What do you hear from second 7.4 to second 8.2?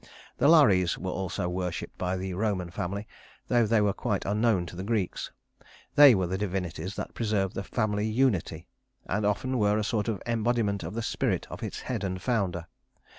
the family